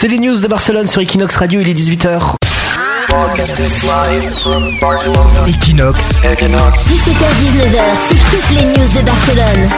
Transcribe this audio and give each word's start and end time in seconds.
C'est 0.00 0.08
les 0.08 0.18
news 0.18 0.40
de 0.40 0.48
Barcelone 0.48 0.86
sur 0.86 1.02
Equinox 1.02 1.36
Radio, 1.36 1.60
il 1.60 1.68
est 1.68 1.74
18h. 1.74 2.36
Equinox. 5.46 6.16
17h-19h, 6.86 7.82
c'est 8.08 8.30
toutes 8.30 8.58
les 8.58 8.64
news 8.64 8.88
de 8.98 9.02
Barcelone. 9.04 9.68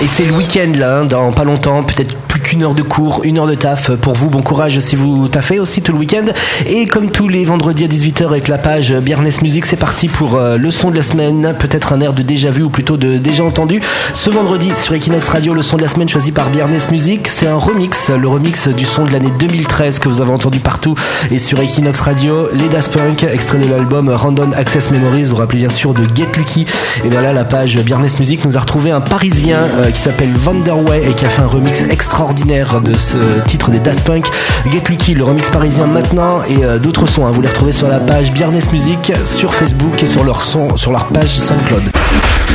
Et 0.00 0.06
c'est 0.06 0.24
le 0.24 0.32
week-end 0.32 0.72
là, 0.74 1.00
hein, 1.00 1.04
dans 1.04 1.32
pas 1.32 1.44
longtemps, 1.44 1.82
peut-être 1.82 2.16
qu'une 2.54 2.62
heure 2.62 2.74
de 2.74 2.82
cours, 2.82 3.22
une 3.24 3.38
heure 3.38 3.48
de 3.48 3.56
taf 3.56 3.90
pour 3.96 4.12
vous. 4.14 4.30
Bon 4.30 4.40
courage 4.40 4.78
si 4.78 4.94
vous 4.94 5.26
taffez 5.26 5.58
aussi 5.58 5.82
tout 5.82 5.90
le 5.90 5.98
week-end. 5.98 6.26
Et 6.66 6.86
comme 6.86 7.10
tous 7.10 7.26
les 7.26 7.44
vendredis 7.44 7.82
à 7.82 7.88
18h 7.88 8.26
avec 8.26 8.46
la 8.46 8.58
page 8.58 8.92
Biernes 8.92 9.28
Music, 9.42 9.66
c'est 9.66 9.74
parti 9.74 10.06
pour 10.06 10.36
euh, 10.36 10.56
le 10.56 10.70
son 10.70 10.92
de 10.92 10.96
la 10.96 11.02
semaine. 11.02 11.52
Peut-être 11.58 11.92
un 11.92 12.00
air 12.00 12.12
de 12.12 12.22
déjà 12.22 12.52
vu 12.52 12.62
ou 12.62 12.70
plutôt 12.70 12.96
de 12.96 13.16
déjà 13.16 13.42
entendu. 13.42 13.80
Ce 14.12 14.30
vendredi 14.30 14.70
sur 14.70 14.94
Equinox 14.94 15.28
Radio, 15.30 15.52
le 15.52 15.62
son 15.62 15.78
de 15.78 15.82
la 15.82 15.88
semaine 15.88 16.08
choisi 16.08 16.30
par 16.30 16.48
Biernes 16.50 16.78
Music, 16.92 17.26
c'est 17.26 17.48
un 17.48 17.56
remix, 17.56 18.08
le 18.10 18.28
remix 18.28 18.68
du 18.68 18.84
son 18.84 19.04
de 19.04 19.10
l'année 19.10 19.32
2013 19.40 19.98
que 19.98 20.08
vous 20.08 20.20
avez 20.20 20.30
entendu 20.30 20.60
partout. 20.60 20.94
Et 21.32 21.40
sur 21.40 21.58
Equinox 21.58 21.98
Radio, 21.98 22.50
les 22.52 22.68
Daft 22.68 22.92
Punk, 22.92 23.24
extrait 23.24 23.58
de 23.58 23.68
l'album 23.68 24.10
Random 24.10 24.52
Access 24.56 24.92
Memories. 24.92 25.24
Vous 25.24 25.30
vous 25.30 25.36
rappelez 25.36 25.58
bien 25.58 25.70
sûr 25.70 25.92
de 25.92 26.06
Get 26.14 26.28
Lucky. 26.36 26.66
Et 27.04 27.08
voilà, 27.08 27.32
la 27.32 27.44
page 27.44 27.76
Biernes 27.78 28.06
Music 28.20 28.44
nous 28.44 28.56
a 28.56 28.60
retrouvé 28.60 28.92
un 28.92 29.00
Parisien 29.00 29.58
euh, 29.58 29.90
qui 29.90 29.98
s'appelle 29.98 30.30
Vanderway 30.36 31.10
et 31.10 31.14
qui 31.14 31.24
a 31.24 31.28
fait 31.28 31.42
un 31.42 31.48
remix 31.48 31.82
extraordinaire 31.90 32.43
de 32.44 32.94
ce 32.94 33.16
titre 33.46 33.70
des 33.70 33.78
Daft 33.78 34.04
Punk. 34.04 34.26
Get 34.70 34.82
Lucky, 34.88 35.14
le 35.14 35.24
remix 35.24 35.48
parisien 35.50 35.86
maintenant 35.86 36.42
et 36.46 36.62
euh, 36.64 36.78
d'autres 36.78 37.06
sons. 37.06 37.26
hein. 37.26 37.30
Vous 37.32 37.40
les 37.40 37.48
retrouvez 37.48 37.72
sur 37.72 37.88
la 37.88 37.98
page 37.98 38.32
Biernes 38.32 38.58
Music 38.72 39.12
sur 39.24 39.54
Facebook 39.54 40.02
et 40.02 40.06
sur 40.06 40.24
leur 40.24 40.42
son, 40.42 40.76
sur 40.76 40.92
leur 40.92 41.06
page 41.06 41.28
SoundCloud. 41.38 41.82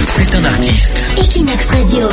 C'est 0.08 0.36
un 0.36 0.46
artiste. 0.46 1.10
Equinox 1.18 1.68
Radio. 1.72 2.08